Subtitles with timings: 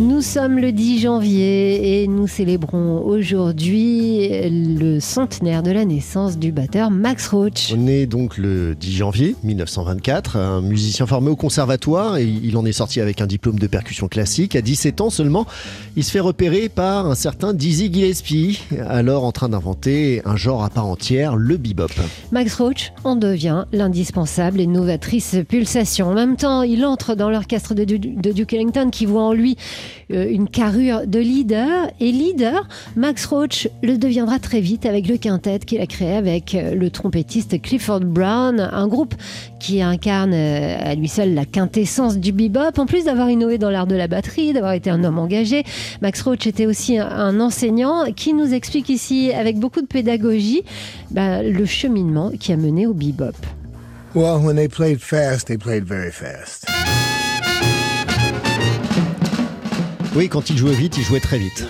[0.00, 6.50] Nous sommes le 10 janvier et nous célébrons aujourd'hui le centenaire de la naissance du
[6.50, 7.72] batteur Max Roach.
[7.72, 12.64] On est donc le 10 janvier 1924, un musicien formé au conservatoire et il en
[12.66, 14.56] est sorti avec un diplôme de percussion classique.
[14.56, 15.46] À 17 ans seulement,
[15.94, 20.64] il se fait repérer par un certain Dizzy Gillespie, alors en train d'inventer un genre
[20.64, 21.92] à part entière, le bebop.
[22.32, 26.08] Max Roach en devient l'indispensable et novatrice pulsation.
[26.08, 29.56] En même temps, il entre dans l'orchestre de, de Duke Ellington qui voit en lui
[30.10, 31.90] une carrure de leader.
[32.00, 36.54] Et leader, Max Roach le deviendra très vite avec le quintet qu'il a créé avec
[36.54, 39.14] euh, le trompettiste Clifford Brown, un groupe
[39.60, 42.78] qui incarne euh, à lui seul la quintessence du bebop.
[42.78, 45.64] En plus d'avoir innové dans l'art de la batterie, d'avoir été un homme engagé,
[46.02, 50.62] Max Roach était aussi un enseignant qui nous explique ici avec beaucoup de pédagogie
[51.10, 53.34] bah, le cheminement qui a mené au bebop.
[60.14, 61.66] Oui, quand il jouait vite, il jouait très vite.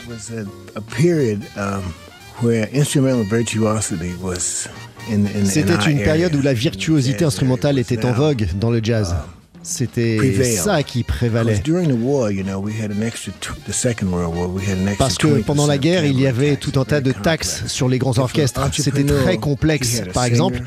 [5.44, 9.12] C'était une période où la virtuosité instrumentale était en vogue dans le jazz.
[9.12, 9.16] Um,
[9.62, 11.62] C'était ça qui prévalait.
[14.98, 17.98] Parce que pendant la guerre, il y avait tout un tas de taxes sur les
[17.98, 18.60] grands orchestres.
[18.72, 20.02] C'était très complexe.
[20.12, 20.60] Par exemple,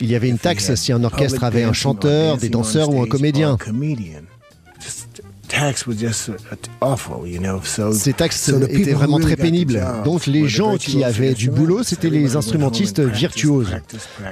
[0.00, 3.06] il y avait une taxe si un orchestre avait un chanteur, des danseurs ou un
[3.06, 3.56] comédien.
[7.92, 9.82] Ces taxes étaient vraiment très pénibles.
[10.04, 13.76] Donc les gens qui avaient du boulot, c'était les instrumentistes virtuoses.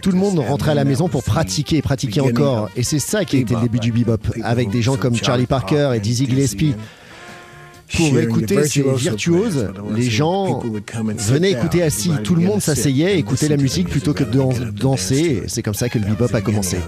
[0.02, 2.70] Tout le monde rentrait à la maison pour pratiquer et pratiquer encore.
[2.76, 5.46] Et c'est ça qui a été le début du bebop, avec des gens comme Charlie
[5.46, 6.74] Parker et Dizzy Gillespie.
[7.94, 10.62] Pour écouter ces virtuoses, les gens
[11.18, 12.12] venaient écouter assis.
[12.24, 15.42] Tout le monde s'asseyait, écoutait la musique plutôt que de danser.
[15.46, 16.78] C'est comme ça que le bebop a commencé.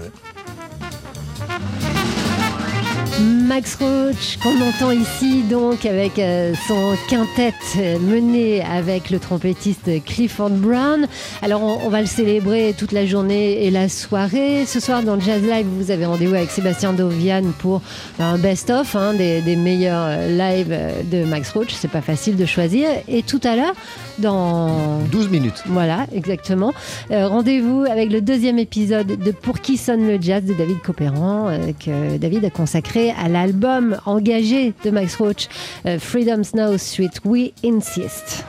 [3.45, 7.53] Max Roach, qu'on entend ici donc avec euh, son quintet
[8.01, 11.07] mené avec le trompettiste Clifford Brown.
[11.43, 14.65] Alors on, va le célébrer toute la journée et la soirée.
[14.65, 17.81] Ce soir dans le Jazz Live, vous avez rendez-vous avec Sébastien Dovian pour
[18.19, 20.75] un best-of hein, des, meilleurs lives
[21.11, 21.73] de Max Roach.
[21.73, 22.89] C'est pas facile de choisir.
[23.07, 23.75] Et tout à l'heure,
[24.19, 25.63] dans 12 minutes.
[25.65, 26.73] Voilà, exactement.
[27.11, 31.49] Euh, rendez-vous avec le deuxième épisode de Pour qui sonne le jazz de David Copéran,
[31.49, 35.47] euh, que David a consacré à l'album engagé de Max Roach,
[35.85, 38.45] euh, Freedom's Now Suite We Insist.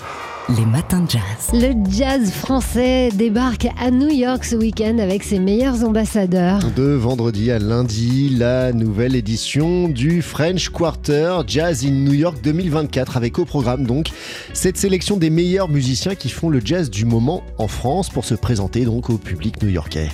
[0.48, 1.50] Les matins de jazz.
[1.52, 6.60] Le jazz français débarque à New York ce week-end avec ses meilleurs ambassadeurs.
[6.76, 13.16] De vendredi à lundi, la nouvelle édition du French Quarter Jazz in New York 2024
[13.16, 14.10] avec au programme donc
[14.52, 18.36] cette sélection des meilleurs musiciens qui font le jazz du moment en France pour se
[18.36, 20.10] présenter donc au public new-yorkais.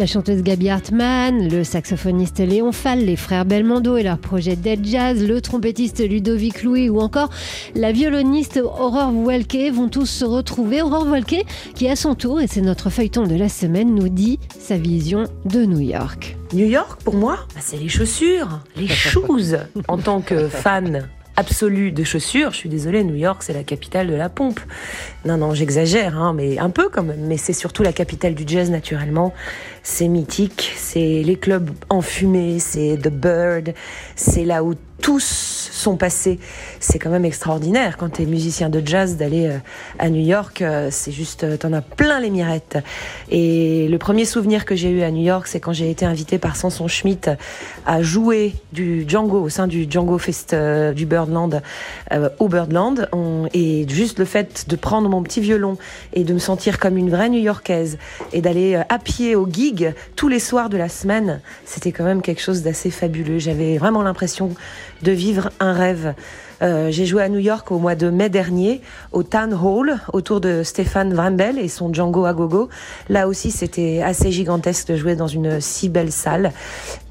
[0.00, 4.84] La chanteuse Gabi Hartmann, le saxophoniste Léon Fall, les frères Belmondo et leur projet Dead
[4.84, 7.30] Jazz, le trompettiste Ludovic Louis ou encore
[7.76, 10.80] la violoniste Aurore Welke vont tous se retrouver.
[10.80, 11.44] Aurore Volquet,
[11.74, 15.24] qui à son tour, et c'est notre feuilleton de la semaine, nous dit sa vision
[15.44, 16.36] de New York.
[16.54, 19.56] New York, pour moi, bah, c'est les chaussures, les shoes.
[19.88, 21.06] en tant que fan
[21.36, 22.52] absolu de chaussures.
[22.52, 24.60] Je suis désolée, New York, c'est la capitale de la pompe.
[25.26, 27.26] Non, non, j'exagère, hein, mais un peu quand même.
[27.26, 29.34] Mais c'est surtout la capitale du jazz, naturellement.
[29.82, 33.74] C'est mythique, c'est les clubs enfumés, c'est The Bird,
[34.16, 36.38] c'est là où tous sont passés.
[36.80, 39.58] C'est quand même extraordinaire quand tu es musicien de jazz d'aller euh,
[39.98, 40.62] à New York.
[40.62, 42.78] Euh, c'est juste, euh, t'en as plein les mirettes.
[43.30, 46.38] Et le premier souvenir que j'ai eu à New York, c'est quand j'ai été invité
[46.38, 47.30] par Samson Schmidt
[47.84, 50.54] à jouer du Django au sein du Django Fest
[50.94, 51.62] du Birdland
[52.38, 53.08] au Birdland.
[53.52, 55.76] et juste le fait de prendre mon petit violon
[56.12, 57.98] et de me sentir comme une vraie New-Yorkaise
[58.32, 62.22] et d'aller à pied au gig tous les soirs de la semaine, c'était quand même
[62.22, 63.38] quelque chose d'assez fabuleux.
[63.38, 64.54] J'avais vraiment l'impression
[65.02, 66.14] de vivre un rêve.
[66.62, 68.80] Euh, j'ai joué à New York au mois de mai dernier
[69.12, 72.68] au Town Hall autour de Stéphane Vrambel et son Django à gogo.
[73.08, 76.52] Là aussi, c'était assez gigantesque de jouer dans une si belle salle.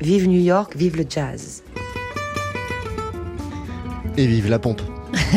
[0.02, 1.64] Vive New York, vive le jazz.
[4.18, 4.82] Et vive la pompe.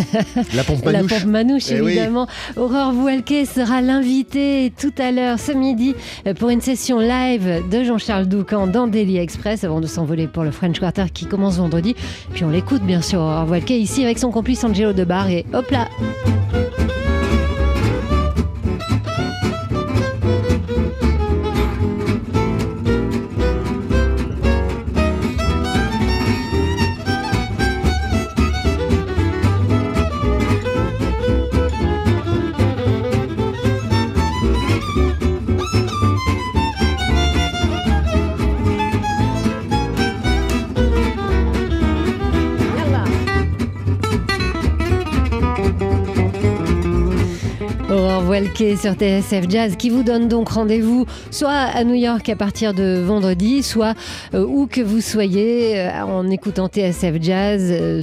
[0.54, 1.10] La pompe manouche.
[1.10, 2.26] La pompe manouche, eh évidemment.
[2.56, 5.94] Aurore Voualquet sera l'invitée tout à l'heure, ce midi,
[6.38, 10.50] pour une session live de Jean-Charles Doucan dans Daily Express avant de s'envoler pour le
[10.50, 11.94] French Quarter qui commence vendredi.
[12.32, 15.28] Puis on l'écoute, bien sûr, Aurore Voualquet, ici avec son complice Angelo Debar.
[15.28, 15.88] Et hop là!
[48.28, 52.74] Walker sur TSF Jazz qui vous donne donc rendez-vous soit à New York à partir
[52.74, 53.94] de vendredi, soit
[54.34, 58.02] euh, où que vous soyez euh, en écoutant TSF Jazz euh,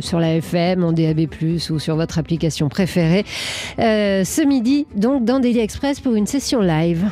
[0.00, 1.26] sur la FM, en DAB+,
[1.70, 3.24] ou sur votre application préférée.
[3.78, 7.04] ce midi, donc dans Daily Express pour une session live.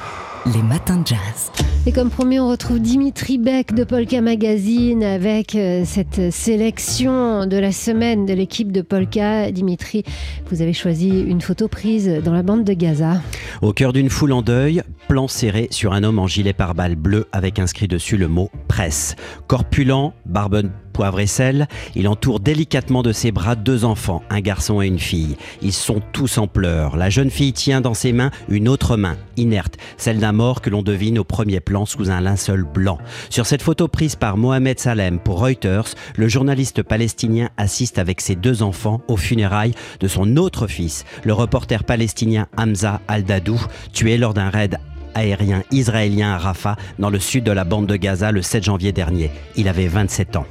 [0.54, 1.52] Les matins de jazz.
[1.84, 7.56] Et comme promis, on retrouve Dimitri Beck de Polka Magazine avec euh, cette sélection de
[7.56, 9.50] la semaine de l'équipe de Polka.
[9.50, 10.04] Dimitri,
[10.48, 13.20] vous avez choisi une photo prise dans la bande de Gaza.
[13.62, 17.26] Au cœur d'une foule en deuil, plan serré sur un homme en gilet pare-balles bleu
[17.32, 19.16] avec inscrit dessus le mot presse.
[19.48, 24.82] Corpulent, barbe poivre et sel, il entoure délicatement de ses bras deux enfants, un garçon
[24.82, 25.36] et une fille.
[25.62, 26.96] Ils sont tous en pleurs.
[26.96, 30.70] La jeune fille tient dans ses mains une autre main, inerte, celle d'un mort que
[30.70, 32.98] l'on devine au premier plan sous un linceul blanc.
[33.30, 38.36] Sur cette photo prise par Mohamed Salem pour Reuters, le journaliste palestinien assiste avec ses
[38.36, 43.60] deux enfants aux funérailles de son autre fils, le reporter palestinien Hamza Al-Dadou,
[43.92, 44.78] tué lors d'un raid
[45.14, 48.92] aérien israélien à Rafah, dans le sud de la bande de Gaza, le 7 janvier
[48.92, 49.30] dernier.
[49.56, 50.46] Il avait 27 ans.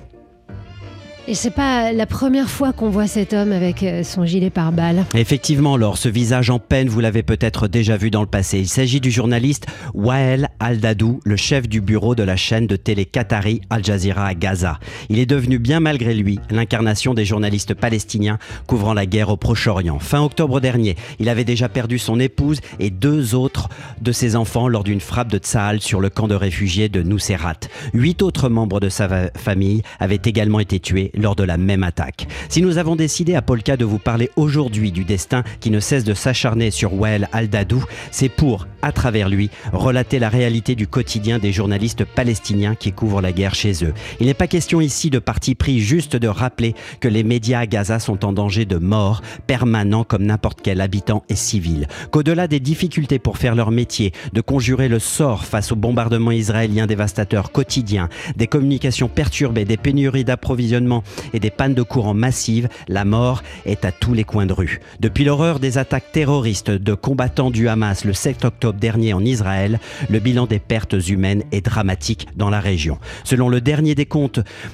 [1.28, 5.06] Et c'est pas la première fois qu'on voit cet homme avec euh, son gilet pare-balles.
[5.14, 8.58] Effectivement, Laure, ce visage en peine, vous l'avez peut-être déjà vu dans le passé.
[8.58, 13.06] Il s'agit du journaliste Wael Al-Dadou, le chef du bureau de la chaîne de télé
[13.06, 14.80] Qatari Al Jazeera à Gaza.
[15.10, 20.00] Il est devenu, bien malgré lui, l'incarnation des journalistes palestiniens couvrant la guerre au Proche-Orient.
[20.00, 23.70] Fin octobre dernier, il avait déjà perdu son épouse et deux autres
[24.02, 27.60] de ses enfants lors d'une frappe de Tsahal sur le camp de réfugiés de Nuseirat.
[27.94, 32.28] Huit autres membres de sa famille avaient également été tués lors de la même attaque.
[32.50, 36.04] Si nous avons décidé à Polka de vous parler aujourd'hui du destin qui ne cesse
[36.04, 41.40] de s'acharner sur Wael al-Dadou, c'est pour, à travers lui, relater la réalité du quotidien
[41.40, 43.94] des journalistes palestiniens qui couvrent la guerre chez eux.
[44.20, 47.68] Il n'est pas question ici de parti pris, juste de rappeler que les médias à
[47.68, 51.88] Gaza sont en danger de mort permanent comme n'importe quel habitant et civil.
[52.12, 56.88] Qu'au-delà des difficultés pour faire leur métier, de conjurer le sort face aux bombardements israéliens
[56.88, 63.06] dévastateurs quotidiens, des communications perturbées, des pénuries d'approvisionnement et des pannes de courant massives, la
[63.06, 64.80] mort est à tous les coins de rue.
[65.00, 69.80] Depuis l'horreur des attaques terroristes de combattants du Hamas le 7 octobre dernier en Israël,
[70.10, 72.98] le bilan des pertes humaines est dramatique dans la région.
[73.24, 74.06] Selon le dernier des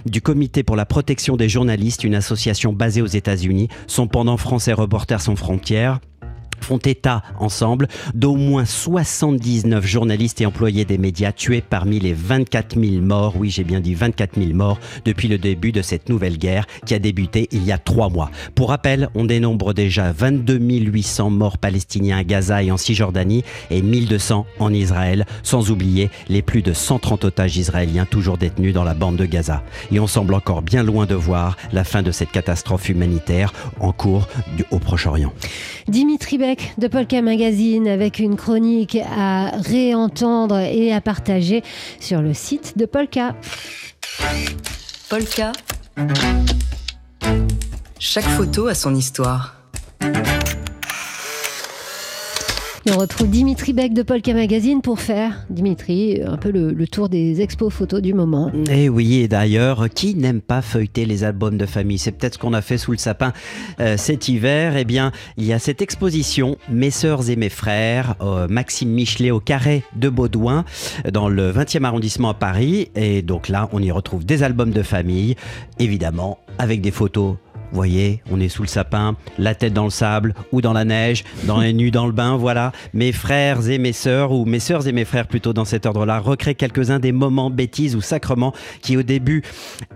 [0.06, 4.74] du Comité pour la protection des journalistes, une association basée aux États-Unis, son pendant français
[4.74, 6.00] Reporters sans frontières,
[6.62, 12.80] font état ensemble d'au moins 79 journalistes et employés des médias tués parmi les 24
[12.80, 16.38] 000 morts, oui j'ai bien dit 24 000 morts, depuis le début de cette nouvelle
[16.38, 18.32] guerre qui a débuté il y a trois mois.
[18.56, 23.82] Pour rappel, on dénombre déjà 22 800 morts palestiniens à Gaza et en Cisjordanie et
[23.82, 28.94] 1200 en Israël, sans oublier les plus de 130 otages israéliens toujours détenus dans la
[28.94, 29.64] bande de Gaza.
[29.92, 33.92] Et on semble encore bien loin de voir la fin de cette catastrophe humanitaire en
[33.92, 34.28] cours
[34.72, 35.34] au Proche-Orient.
[36.78, 41.64] De Polka Magazine avec une chronique à réentendre et à partager
[42.00, 43.36] sur le site de Polka.
[45.10, 45.52] Polka.
[48.00, 49.56] Chaque photo a son histoire.
[52.94, 57.42] On retrouve Dimitri Beck de Polka Magazine pour faire, Dimitri, un peu le, tour des
[57.42, 58.52] expos photos du moment.
[58.70, 61.98] Et eh oui, et d'ailleurs, qui n'aime pas feuilleter les albums de famille?
[61.98, 63.34] C'est peut-être ce qu'on a fait sous le sapin
[63.80, 64.78] euh, cet hiver.
[64.78, 68.16] Eh bien, il y a cette exposition, Mes sœurs et mes frères,
[68.50, 70.64] Maxime Michelet au Carré de Baudouin,
[71.12, 72.90] dans le 20e arrondissement à Paris.
[72.96, 75.36] Et donc là, on y retrouve des albums de famille,
[75.80, 77.36] évidemment, avec des photos
[77.72, 81.24] voyez, on est sous le sapin, la tête dans le sable ou dans la neige,
[81.44, 82.72] dans les nues dans le bain, voilà.
[82.94, 86.20] Mes frères et mes sœurs, ou mes sœurs et mes frères plutôt dans cet ordre-là,
[86.20, 89.44] recréent quelques-uns des moments bêtises ou sacrements qui au début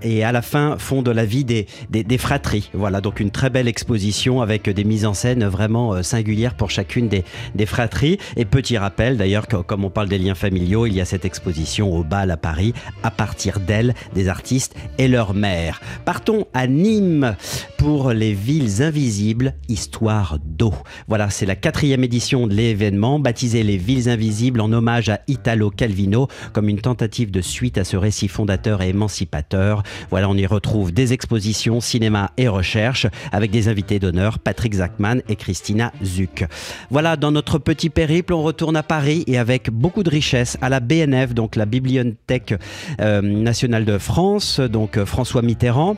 [0.02, 2.70] et à la fin font de la vie des, des, fratries.
[2.74, 6.70] Voilà, donc une très belle exposition avec des mises en scène vraiment euh, singulières pour
[6.70, 7.24] chacune des,
[7.56, 8.18] des fratries.
[8.38, 11.94] Et petit rappel d'ailleurs, comme on parle des liens familiaux, il y a cette exposition
[11.96, 12.74] au bal à Paris
[13.04, 15.82] à partir d'elles, des artistes et leurs mères.
[16.06, 17.36] Partons à Nîmes
[17.78, 20.74] pour les villes invisibles, histoire d'eau.
[21.08, 25.70] Voilà, c'est la quatrième édition de l'événement, baptisé les villes invisibles en hommage à Italo
[25.70, 29.84] Calvino, comme une tentative de suite à ce récit fondateur et émancipateur.
[30.10, 35.22] Voilà, on y retrouve des expositions, cinéma et recherche, avec des invités d'honneur, Patrick Zachman
[35.28, 36.46] et Christina Zuck.
[36.90, 40.70] Voilà, dans notre petit périple, on retourne à Paris et avec beaucoup de richesse à
[40.70, 42.54] la BNF, donc la Bibliothèque
[43.00, 45.98] euh, nationale de France, donc euh, François Mitterrand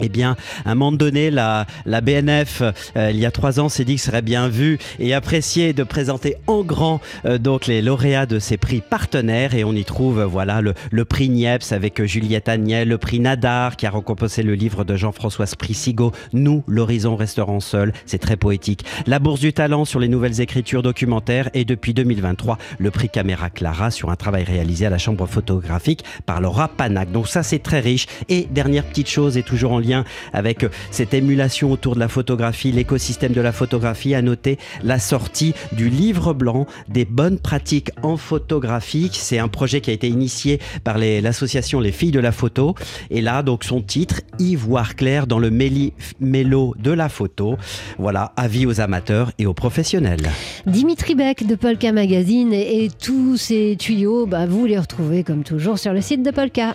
[0.00, 2.62] eh bien, à un moment donné, la, la BNF,
[2.96, 5.72] euh, il y a trois ans, s'est dit que ce serait bien vu et apprécié
[5.72, 9.54] de présenter en grand euh, donc les lauréats de ces prix partenaires.
[9.54, 13.86] Et on y trouve voilà le, prix Niepce avec Juliette Agnel, le prix Nadar qui
[13.86, 17.92] a récompensé le livre de Jean-François Sprissigo, Nous, l'horizon resteront seul.
[18.06, 18.84] C'est très poétique.
[19.06, 23.48] La Bourse du Talent sur les nouvelles écritures documentaires et depuis 2023, le prix Caméra
[23.50, 27.12] Clara sur un travail réalisé à la Chambre photographique par Laura Panac.
[27.12, 28.06] Donc ça, c'est très riche.
[28.28, 32.72] Et dernière petite chose, et toujours en lien avec cette émulation autour de la photographie,
[32.72, 38.16] l'écosystème de la photographie, a noté la sortie du livre blanc des bonnes pratiques en
[38.16, 39.10] photographie.
[39.12, 42.74] C'est un projet qui a été initié par l'association les, Filles de la Photo.
[43.10, 47.56] Et là, donc, son titre, Ivoire clair dans le mélo de la photo.
[47.98, 50.28] Voilà, avis aux amateurs et aux professionnels.
[50.66, 55.78] Dimitri Beck de Polka Magazine et, tous ces tuyaux, bah, vous les retrouvez comme toujours
[55.78, 56.74] sur le site de Polka.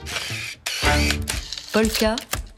[1.73, 2.15] Polka.